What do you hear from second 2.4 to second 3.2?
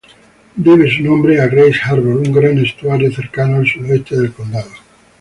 estuario